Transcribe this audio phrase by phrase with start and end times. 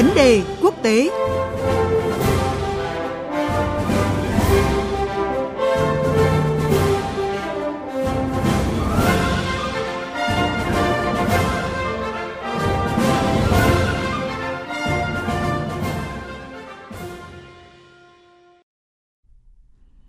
[0.00, 1.08] Vấn đề quốc tế.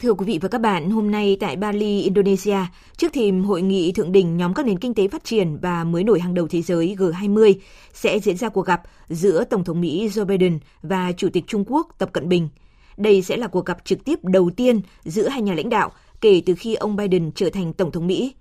[0.02, 2.57] Thưa quý vị và các bạn, hôm nay tại Bali, Indonesia,
[2.97, 6.04] trước thềm hội nghị thượng đỉnh nhóm các nền kinh tế phát triển và mới
[6.04, 7.53] nổi hàng đầu thế giới G20
[7.94, 11.63] sẽ diễn ra cuộc gặp giữa Tổng thống Mỹ Joe Biden và Chủ tịch Trung
[11.67, 12.49] Quốc Tập Cận Bình.
[12.98, 15.91] Đây sẽ là cuộc gặp trực tiếp đầu tiên giữa hai nhà lãnh đạo
[16.22, 18.33] kể từ khi ông Biden trở thành Tổng thống Mỹ.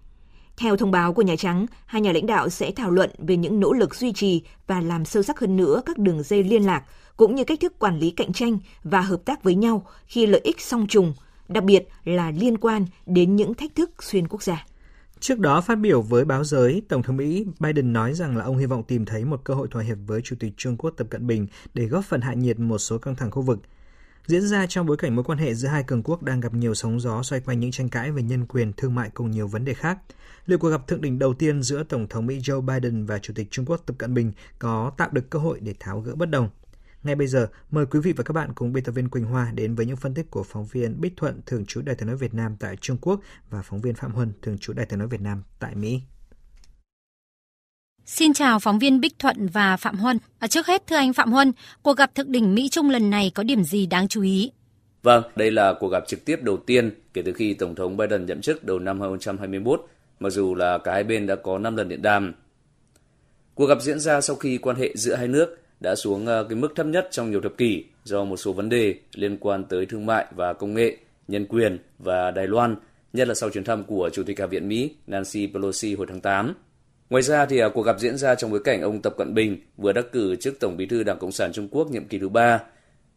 [0.56, 3.60] Theo thông báo của Nhà Trắng, hai nhà lãnh đạo sẽ thảo luận về những
[3.60, 6.82] nỗ lực duy trì và làm sâu sắc hơn nữa các đường dây liên lạc,
[7.16, 10.40] cũng như cách thức quản lý cạnh tranh và hợp tác với nhau khi lợi
[10.44, 11.14] ích song trùng–
[11.50, 14.66] đặc biệt là liên quan đến những thách thức xuyên quốc gia.
[15.20, 18.58] Trước đó phát biểu với báo giới, Tổng thống Mỹ Biden nói rằng là ông
[18.58, 21.06] hy vọng tìm thấy một cơ hội thỏa hiệp với Chủ tịch Trung Quốc Tập
[21.10, 23.58] Cận Bình để góp phần hạ nhiệt một số căng thẳng khu vực.
[24.26, 26.74] Diễn ra trong bối cảnh mối quan hệ giữa hai cường quốc đang gặp nhiều
[26.74, 29.64] sóng gió xoay quanh những tranh cãi về nhân quyền, thương mại cùng nhiều vấn
[29.64, 29.98] đề khác.
[30.46, 33.32] Liệu cuộc gặp thượng đỉnh đầu tiên giữa Tổng thống Mỹ Joe Biden và Chủ
[33.36, 36.30] tịch Trung Quốc Tập Cận Bình có tạo được cơ hội để tháo gỡ bất
[36.30, 36.48] đồng?
[37.02, 39.52] Ngay bây giờ, mời quý vị và các bạn cùng biên tập viên Quỳnh Hoa
[39.54, 42.16] đến với những phân tích của phóng viên Bích Thuận, thường trú Đài tiếng nói
[42.16, 43.20] Việt Nam tại Trung Quốc
[43.50, 46.00] và phóng viên Phạm Huân, thường trú Đài tiếng nói Việt Nam tại Mỹ.
[48.04, 50.18] Xin chào phóng viên Bích Thuận và Phạm Huân.
[50.38, 53.42] À, trước hết, thưa anh Phạm Huân, cuộc gặp thượng đỉnh Mỹ-Trung lần này có
[53.42, 54.52] điểm gì đáng chú ý?
[55.02, 58.26] Vâng, đây là cuộc gặp trực tiếp đầu tiên kể từ khi Tổng thống Biden
[58.26, 59.86] nhậm chức đầu năm 2021,
[60.20, 62.34] mặc dù là cả hai bên đã có 5 lần điện đàm.
[63.54, 66.56] Cuộc gặp diễn ra sau khi quan hệ giữa hai nước đã xuống ờ, cái
[66.56, 69.86] mức thấp nhất trong nhiều thập kỷ do một số vấn đề liên quan tới
[69.86, 70.96] thương mại và công nghệ,
[71.28, 72.76] nhân quyền và Đài Loan,
[73.12, 76.20] nhất là sau chuyến thăm của Chủ tịch Hạ viện Mỹ Nancy Pelosi hồi tháng
[76.20, 76.54] 8.
[77.10, 79.60] Ngoài ra thì à, cuộc gặp diễn ra trong bối cảnh ông Tập Cận Bình
[79.76, 82.28] vừa đắc cử chức Tổng Bí thư Đảng Cộng sản Trung Quốc nhiệm kỳ thứ
[82.28, 82.60] ba.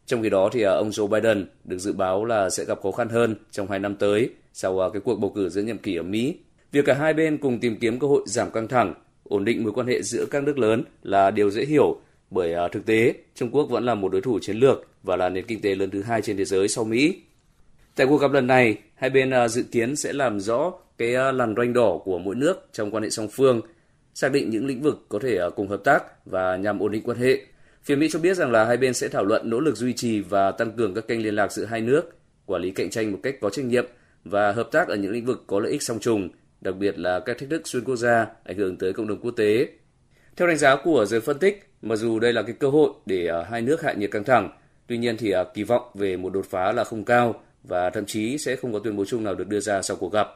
[0.06, 2.92] Trong khi đó thì à, ông Joe Biden được dự báo là sẽ gặp khó
[2.92, 5.96] khăn hơn trong hai năm tới sau à, cái cuộc bầu cử giữa nhiệm kỳ
[5.96, 6.36] ở Mỹ.
[6.72, 8.94] Việc cả hai bên cùng tìm kiếm cơ hội giảm căng thẳng,
[9.24, 12.00] ổn định mối quan hệ giữa các nước lớn là điều dễ hiểu
[12.34, 15.28] bởi uh, thực tế Trung Quốc vẫn là một đối thủ chiến lược và là
[15.28, 17.22] nền kinh tế lớn thứ hai trên thế giới sau Mỹ.
[17.96, 21.28] Tại cuộc gặp lần này, hai bên uh, dự kiến sẽ làm rõ cái à,
[21.28, 23.60] uh, làn ranh đỏ của mỗi nước trong quan hệ song phương,
[24.14, 27.02] xác định những lĩnh vực có thể uh, cùng hợp tác và nhằm ổn định
[27.04, 27.38] quan hệ.
[27.84, 30.20] Phía Mỹ cho biết rằng là hai bên sẽ thảo luận nỗ lực duy trì
[30.20, 33.18] và tăng cường các kênh liên lạc giữa hai nước, quản lý cạnh tranh một
[33.22, 33.86] cách có trách nhiệm
[34.24, 36.28] và hợp tác ở những lĩnh vực có lợi ích song trùng,
[36.60, 39.30] đặc biệt là các thách thức xuyên quốc gia ảnh hưởng tới cộng đồng quốc
[39.30, 39.68] tế.
[40.36, 43.28] Theo đánh giá của giới phân tích, Mặc dù đây là cái cơ hội để
[43.40, 44.50] uh, hai nước hạ nhiệt căng thẳng,
[44.86, 47.34] tuy nhiên thì uh, kỳ vọng về một đột phá là không cao
[47.64, 50.12] và thậm chí sẽ không có tuyên bố chung nào được đưa ra sau cuộc
[50.12, 50.28] gặp.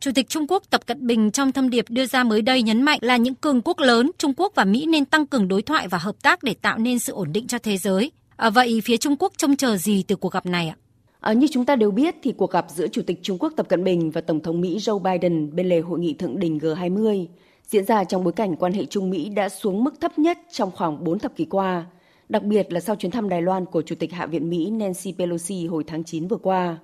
[0.00, 2.82] Chủ tịch Trung Quốc Tập Cận Bình trong thông điệp đưa ra mới đây nhấn
[2.82, 5.88] mạnh là những cường quốc lớn, Trung Quốc và Mỹ nên tăng cường đối thoại
[5.88, 8.12] và hợp tác để tạo nên sự ổn định cho thế giới.
[8.36, 10.76] À, vậy phía Trung Quốc trông chờ gì từ cuộc gặp này ạ?
[11.20, 13.68] À, như chúng ta đều biết thì cuộc gặp giữa Chủ tịch Trung Quốc Tập
[13.68, 17.26] Cận Bình và Tổng thống Mỹ Joe Biden bên lề hội nghị thượng đỉnh G20
[17.66, 20.70] diễn ra trong bối cảnh quan hệ Trung Mỹ đã xuống mức thấp nhất trong
[20.70, 21.86] khoảng 4 thập kỷ qua,
[22.28, 25.14] đặc biệt là sau chuyến thăm Đài Loan của Chủ tịch Hạ viện Mỹ Nancy
[25.18, 26.78] Pelosi hồi tháng 9 vừa qua.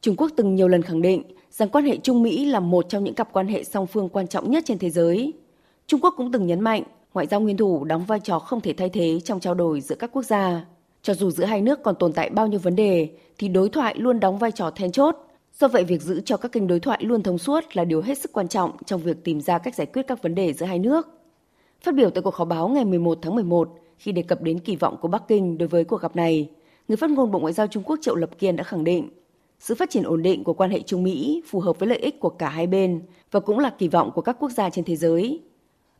[0.00, 3.04] Trung Quốc từng nhiều lần khẳng định rằng quan hệ Trung Mỹ là một trong
[3.04, 5.32] những cặp quan hệ song phương quan trọng nhất trên thế giới.
[5.86, 6.82] Trung Quốc cũng từng nhấn mạnh
[7.14, 9.94] ngoại giao nguyên thủ đóng vai trò không thể thay thế trong trao đổi giữa
[9.94, 10.64] các quốc gia.
[11.02, 13.94] Cho dù giữa hai nước còn tồn tại bao nhiêu vấn đề, thì đối thoại
[13.98, 15.16] luôn đóng vai trò then chốt
[15.60, 18.18] Do vậy, việc giữ cho các kênh đối thoại luôn thông suốt là điều hết
[18.18, 20.78] sức quan trọng trong việc tìm ra cách giải quyết các vấn đề giữa hai
[20.78, 21.08] nước.
[21.82, 24.76] Phát biểu tại cuộc họp báo ngày 11 tháng 11, khi đề cập đến kỳ
[24.76, 26.50] vọng của Bắc Kinh đối với cuộc gặp này,
[26.88, 29.08] người phát ngôn Bộ Ngoại giao Trung Quốc Triệu Lập Kiên đã khẳng định
[29.60, 32.20] sự phát triển ổn định của quan hệ Trung Mỹ phù hợp với lợi ích
[32.20, 34.96] của cả hai bên và cũng là kỳ vọng của các quốc gia trên thế
[34.96, 35.40] giới.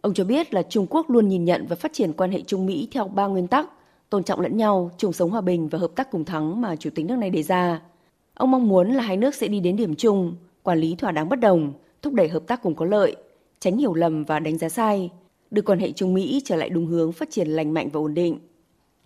[0.01, 2.67] Ông cho biết là Trung Quốc luôn nhìn nhận và phát triển quan hệ Trung
[2.67, 3.71] Mỹ theo ba nguyên tắc
[4.11, 6.91] tôn trọng lẫn nhau, chung sống hòa bình và hợp tác cùng thắng mà chủ
[6.95, 7.81] tịch nước này đề ra–
[8.37, 11.29] Ông mong muốn là hai nước sẽ đi đến điểm chung, quản lý thỏa đáng
[11.29, 13.17] bất đồng, thúc đẩy hợp tác cùng có lợi,
[13.61, 15.11] tránh hiểu lầm và đánh giá sai,
[15.51, 18.15] đưa quan hệ Trung Mỹ trở lại đúng hướng phát triển lành mạnh và ổn
[18.15, 18.39] định.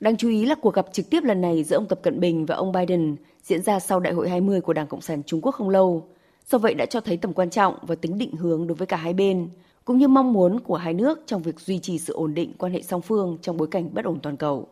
[0.00, 2.46] Đáng chú ý là cuộc gặp trực tiếp lần này giữa ông Tập Cận Bình
[2.46, 5.52] và ông Biden diễn ra sau Đại hội 20 của Đảng Cộng sản Trung Quốc
[5.52, 6.08] không lâu.
[6.48, 8.96] Do vậy đã cho thấy tầm quan trọng và tính định hướng đối với cả
[8.96, 9.48] hai bên,
[9.84, 12.72] cũng như mong muốn của hai nước trong việc duy trì sự ổn định quan
[12.72, 14.68] hệ song phương trong bối cảnh bất ổn toàn cầu.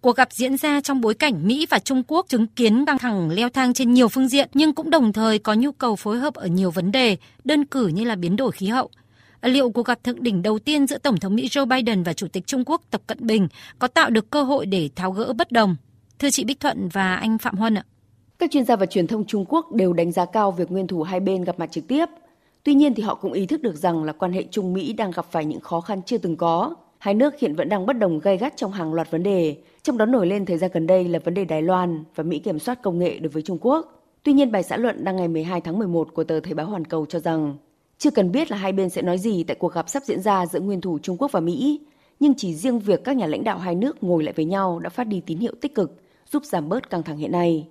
[0.00, 3.30] Cuộc gặp diễn ra trong bối cảnh Mỹ và Trung Quốc chứng kiến căng thẳng
[3.30, 6.34] leo thang trên nhiều phương diện nhưng cũng đồng thời có nhu cầu phối hợp
[6.34, 8.90] ở nhiều vấn đề, đơn cử như là biến đổi khí hậu.
[9.42, 12.28] Liệu cuộc gặp thượng đỉnh đầu tiên giữa Tổng thống Mỹ Joe Biden và Chủ
[12.28, 13.48] tịch Trung Quốc Tập Cận Bình
[13.78, 15.76] có tạo được cơ hội để tháo gỡ bất đồng?
[16.18, 17.84] Thưa chị Bích Thuận và anh Phạm Huân ạ.
[18.38, 21.02] Các chuyên gia và truyền thông Trung Quốc đều đánh giá cao việc nguyên thủ
[21.02, 22.06] hai bên gặp mặt trực tiếp.
[22.62, 25.10] Tuy nhiên thì họ cũng ý thức được rằng là quan hệ Trung Mỹ đang
[25.10, 28.18] gặp phải những khó khăn chưa từng có Hai nước hiện vẫn đang bất đồng
[28.18, 31.04] gay gắt trong hàng loạt vấn đề, trong đó nổi lên thời gian gần đây
[31.04, 34.02] là vấn đề Đài Loan và Mỹ kiểm soát công nghệ đối với Trung Quốc.
[34.22, 36.84] Tuy nhiên, bài xã luận đăng ngày 12 tháng 11 của tờ Thời báo Hoàn
[36.84, 37.56] Cầu cho rằng
[37.98, 40.46] chưa cần biết là hai bên sẽ nói gì tại cuộc gặp sắp diễn ra
[40.46, 41.80] giữa nguyên thủ Trung Quốc và Mỹ,
[42.20, 44.90] nhưng chỉ riêng việc các nhà lãnh đạo hai nước ngồi lại với nhau đã
[44.90, 46.00] phát đi tín hiệu tích cực,
[46.30, 47.68] giúp giảm bớt căng thẳng hiện nay.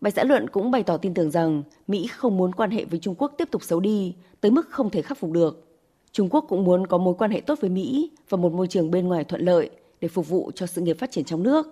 [0.00, 2.98] Bài xã luận cũng bày tỏ tin tưởng rằng Mỹ không muốn quan hệ với
[2.98, 5.69] Trung Quốc tiếp tục xấu đi, tới mức không thể khắc phục được.
[6.12, 8.90] Trung Quốc cũng muốn có mối quan hệ tốt với Mỹ và một môi trường
[8.90, 9.70] bên ngoài thuận lợi
[10.00, 11.66] để phục vụ cho sự nghiệp phát triển trong nước.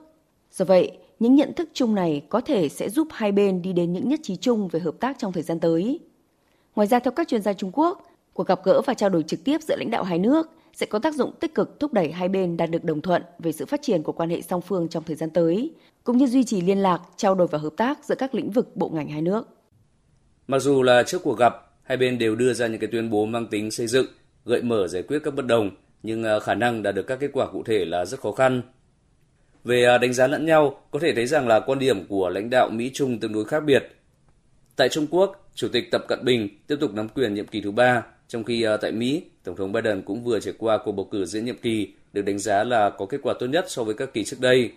[0.53, 3.93] Do vậy, những nhận thức chung này có thể sẽ giúp hai bên đi đến
[3.93, 6.01] những nhất trí chung về hợp tác trong thời gian tới.
[6.77, 9.45] Ngoài ra, theo các chuyên gia Trung Quốc, cuộc gặp gỡ và trao đổi trực
[9.45, 12.29] tiếp giữa lãnh đạo hai nước sẽ có tác dụng tích cực thúc đẩy hai
[12.29, 15.05] bên đạt được đồng thuận về sự phát triển của quan hệ song phương trong
[15.05, 15.71] thời gian tới,
[16.05, 18.77] cũng như duy trì liên lạc, trao đổi và hợp tác giữa các lĩnh vực
[18.77, 19.49] bộ ngành hai nước.
[20.47, 23.27] Mặc dù là trước cuộc gặp, hai bên đều đưa ra những cái tuyên bố
[23.27, 24.07] mang tính xây dựng,
[24.45, 25.71] gợi mở giải quyết các bất đồng,
[26.03, 28.63] nhưng à, khả năng đạt được các kết quả cụ thể là rất khó khăn.
[29.65, 32.51] Về à, đánh giá lẫn nhau, có thể thấy rằng là quan điểm của lãnh
[32.51, 33.89] đạo Mỹ Trung tương đối khác biệt.
[34.77, 37.71] Tại Trung Quốc, Chủ tịch Tập Cận Bình tiếp tục nắm quyền nhiệm kỳ thứ
[37.71, 41.09] ba, trong khi à, tại Mỹ, Tổng thống Biden cũng vừa trải qua cuộc bầu
[41.11, 43.95] cử diễn nhiệm kỳ, được đánh giá là có kết quả tốt nhất so với
[43.95, 44.73] các kỳ trước đây.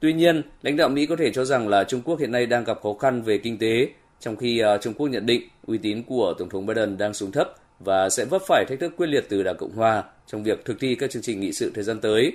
[0.00, 2.64] Tuy nhiên, lãnh đạo Mỹ có thể cho rằng là Trung Quốc hiện nay đang
[2.64, 3.88] gặp khó khăn về kinh tế,
[4.20, 7.54] trong khi Trung Quốc nhận định uy tín của Tổng thống Biden đang xuống thấp
[7.78, 10.80] và sẽ vấp phải thách thức quyết liệt từ Đảng Cộng Hòa trong việc thực
[10.80, 12.32] thi các chương trình nghị sự thời gian tới.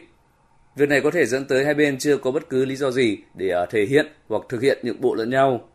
[0.75, 3.17] Việc này có thể dẫn tới hai bên chưa có bất cứ lý do gì
[3.35, 5.69] để à, thể hiện hoặc thực hiện nhượng bộ lẫn nhau.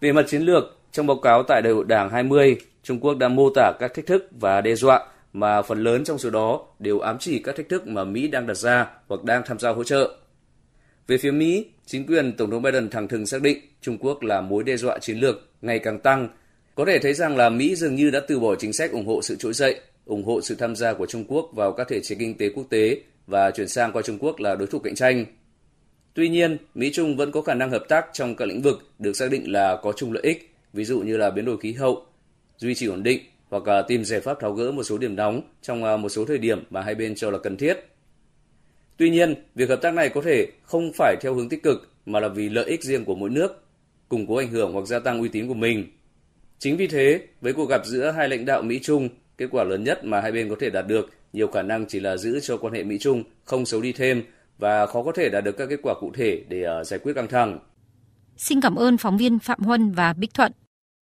[0.00, 3.28] Về mặt chiến lược, trong báo cáo tại Đại hội Đảng 20, Trung Quốc đã
[3.28, 6.98] mô tả các thách thức và đe dọa mà phần lớn trong số đó đều
[6.98, 9.84] ám chỉ các thách thức mà Mỹ đang đặt ra hoặc đang tham gia hỗ
[9.84, 10.16] trợ.
[11.06, 14.40] Về phía Mỹ, chính quyền Tổng thống Biden thẳng thừng xác định Trung Quốc là
[14.40, 16.28] mối đe dọa chiến lược ngày càng tăng
[16.74, 19.22] có thể thấy rằng là Mỹ dường như đã từ bỏ chính sách ủng hộ
[19.22, 22.16] sự trỗi dậy, ủng hộ sự tham gia của Trung Quốc vào các thể chế
[22.18, 25.24] kinh tế quốc tế và chuyển sang coi Trung Quốc là đối thủ cạnh tranh.
[26.14, 29.16] Tuy nhiên, Mỹ Trung vẫn có khả năng hợp tác trong các lĩnh vực được
[29.16, 32.06] xác định là có chung lợi ích, ví dụ như là biến đổi khí hậu,
[32.58, 33.20] duy trì ổn định
[33.50, 36.24] hoặc là tìm giải pháp tháo gỡ một số điểm nóng trong à, một số
[36.24, 37.76] thời điểm mà hai bên cho là cần thiết.
[38.96, 42.20] Tuy nhiên, việc hợp tác này có thể không phải theo hướng tích cực mà
[42.20, 43.64] là vì lợi ích riêng của mỗi nước,
[44.08, 45.86] củng cố ảnh hưởng hoặc gia tăng uy tín của mình
[46.62, 50.04] Chính vì thế, với cuộc gặp giữa hai lãnh đạo Mỹ-Trung, kết quả lớn nhất
[50.04, 52.74] mà hai bên có thể đạt được nhiều khả năng chỉ là giữ cho quan
[52.74, 54.22] hệ Mỹ-Trung không xấu đi thêm
[54.58, 57.12] và khó có thể đạt được các kết quả cụ thể để ờ, giải quyết
[57.12, 57.58] căng thẳng.
[58.36, 60.52] Xin cảm ơn phóng viên Phạm Huân và Bích Thuận.